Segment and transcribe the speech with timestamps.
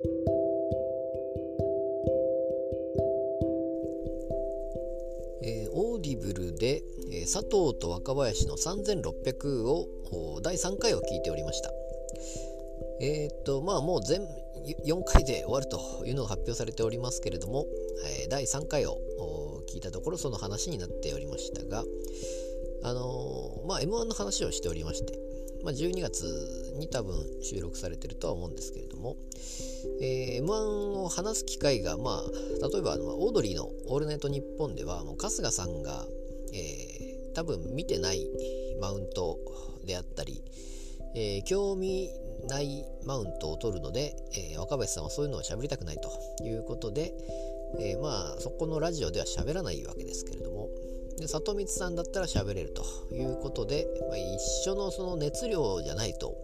[0.00, 6.82] えー、オーディブルで、
[7.12, 11.72] えー、佐藤と若林の3600を第3回を聞いておりました。
[13.00, 14.20] えー、っと、まあもう全
[14.86, 17.66] 4回で終わるというのが発表されておりますけれども、
[18.22, 18.98] えー、第3回を
[19.68, 21.82] 聞いたところその話になっておりましたが、
[22.84, 25.18] あの、まあ M1 の話をしておりまして、
[25.64, 29.16] まあ、12月に多分収録されてるとは思うんですけれども、
[30.00, 36.06] えー、M1 を話す機会が、まあ、例えば、まあ、オードリーの「オールナイトニッポン」ではもう春日さんが、
[36.52, 38.26] えー、多分見てない
[38.80, 39.38] マウント
[39.84, 40.42] であったり、
[41.14, 42.10] えー、興味
[42.48, 44.14] ないマウントを取るので、
[44.52, 47.12] え、若林さんはそういうのを喋りたくないということで、
[47.80, 50.68] え、まあそこのラジオでは喋らないわけですけれども
[51.18, 56.36] で里光さんだったら喋れるということで、まあ、一緒のその熱量じゃないと、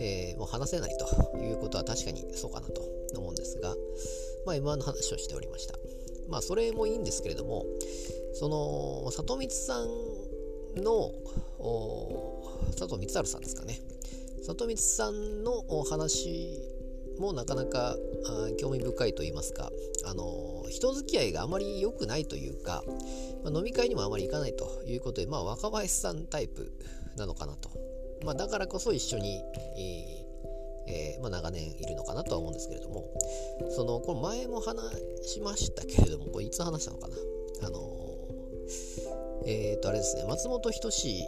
[0.00, 2.82] えー、もう話せないということは確かにそうかなと
[3.16, 3.74] 思うんですが、
[4.46, 5.74] まあ、M1 の話をしておりました。
[6.28, 7.64] まあそれもいいんですけれども
[8.34, 11.12] その里光さんの
[12.78, 13.78] 佐藤光晴さんですかね
[14.42, 16.60] 里光さんのお話
[17.18, 17.96] もなかなか
[18.58, 19.70] 興味深いと言いますか、
[20.04, 22.84] あの人付き合いがあまり良くないというか、
[23.46, 26.72] まあ、飲み会にもあまり行かないということで、まあ、若林さんタイプ
[27.16, 27.70] なのかなと。
[28.24, 29.40] まあ、だからこそ一緒に、
[30.88, 33.04] えー、まあ、長年いるのかなとは思うんですけれども、
[33.70, 34.76] その、これ前も話
[35.22, 37.16] しましたけれども、これいつ話したのかな。
[37.62, 37.92] あの
[39.46, 41.24] えっ、ー、と、あれですね、松本人志、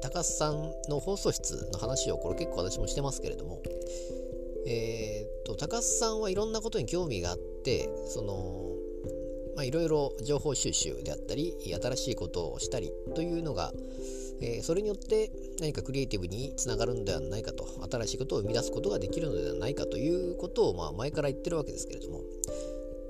[0.00, 3.60] 高須さんの放送室の話を、これ結構私もしてますけれども、
[4.66, 8.83] えっ、と、高須さんはいろんなことに興味があって、その、
[9.62, 13.72] いろいろ情報収集であったり、新しいことをしたりというのが、
[14.40, 15.30] えー、それによって
[15.60, 22.22] 何かクリエイティブにつながるのではないかと、新しいことを生み出すことができるのではないかということを、まあ、前から言ってるわけですけれども、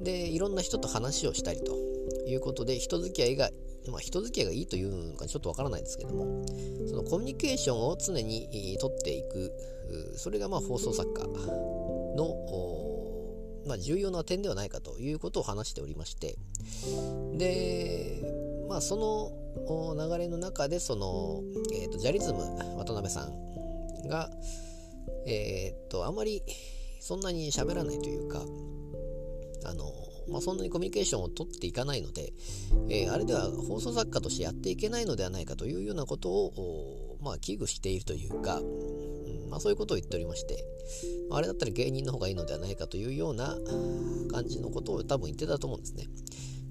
[0.02, 1.76] で、いろんな人と話をしたりと
[2.26, 3.50] いうことで、人付き合いが
[3.90, 6.44] まあ、人付き合いがいいというのかちょっとわからないですけども、
[6.88, 9.52] そのコミュニケーションを常にとっていく、
[10.16, 11.22] それがまあ放送作家
[12.16, 12.93] の、
[13.66, 16.36] まあ、重要な点ではないかということを話しておりまして、
[17.36, 18.22] で、
[18.68, 19.32] まあ、その
[19.94, 21.42] 流れの中で、その、
[21.74, 22.40] えーと、ジャリズム
[22.76, 24.30] 渡辺さんが、
[25.26, 26.42] えっ、ー、と、あまり
[27.00, 28.42] そんなに喋らないというか、
[29.64, 29.92] あの、
[30.28, 32.32] まあ、そんなにコミュニケーションを取っていかないので、
[32.88, 38.60] えー、あれでは放送作家としてやっていけないのではないかというようなことを、まあ、危惧しているというか、
[39.48, 40.64] まあ、そういうことを言っておりまして、
[41.30, 43.56] あれだったら芸人の方がいいのではないかというような
[44.30, 46.06] 感じのことを多分言ってたと思うんですね。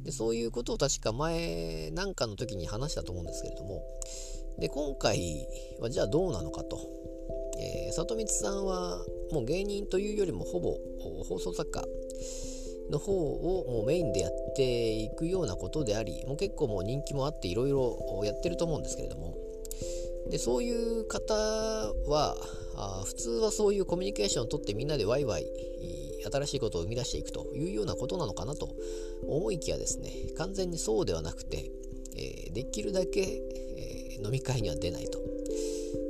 [0.04, 3.84] でそういうことを確か前なんかの時に話したと思うんですけれども、
[4.60, 5.48] で今回
[5.80, 6.78] はじゃあどうなのかと。
[7.60, 10.76] え、里光さんはもう芸人というよりもほぼ
[11.24, 11.84] 放送作家
[12.90, 19.38] の方をもうメインでやっていくようなことであり、もう結構もう人気もあっていろいろやってると思うんですけれども、
[20.30, 22.36] でそういう方は
[22.76, 25.46] あ普通はそういうコミュニケーションをとってみんなでワイワイ
[26.32, 28.70] 新しいことを生み出していくというようなことなのかなと
[29.28, 30.12] 思いきやですね。
[30.38, 31.72] 完全にそうではなくて、
[32.16, 35.20] えー、できるだけ、えー、飲み会には出ないと。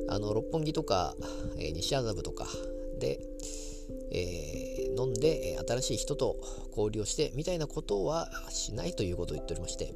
[0.09, 1.15] あの六本木とか、
[1.57, 2.47] えー、西麻布とか
[2.99, 3.19] で、
[4.11, 4.72] えー、
[5.03, 6.37] 飲んで、え新しい人と
[6.69, 9.93] 交流をしてみたいなことはしないということを言っておりまして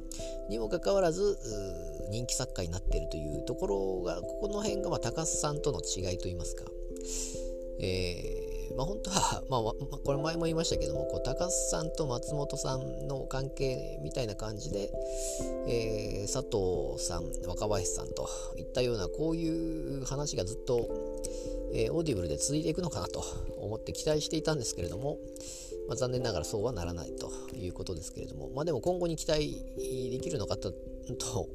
[0.48, 1.38] にもかかわらず
[2.10, 6.64] 人気作家になっているというところがここの辺がまあ高須さんとの違いといいますか、
[7.80, 14.90] えー、まあ本当は、 まあ、これ前も言いましたけどもこう高須さんと松本さんの関係みたいな感じで、
[15.66, 20.88] えー、佐藤さん若林さんといったようなこういう話がずっと
[21.72, 23.22] えー、オーディブルで続いていくのかなと
[23.58, 25.18] 思って期待していたんですけれども、
[25.88, 29.64] まあ、残念ながらそうはならないということですけれども、まあ、でも今後に期待
[30.10, 30.72] できるのかと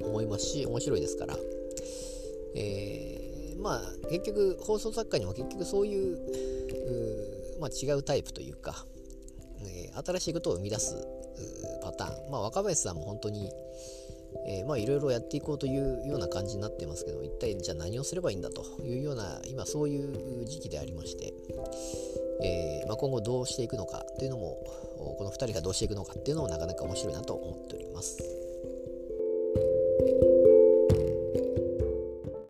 [0.00, 1.36] 思いますし、面白いですから、
[2.54, 6.18] えー、まあ結局放送作家にも結局そういう
[7.60, 8.84] まあ、違うタイプというか、
[9.60, 10.96] えー、新しいことを生み出す
[11.82, 13.50] パターン、まあ、若林さんも本当に
[14.46, 21.32] えー、まあいろいろやっていこうというような感じになってますけど一体じゃあ何をすればいいんだというような今そういう時期でありまして、
[22.42, 24.58] えー、まあ、今後どうしていくのかというのも
[24.98, 28.43] この2人がどうしていくのかっていうのもなかなか面白いなと思っております。